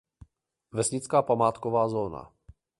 [0.71, 2.31] Vesnická památková zóna.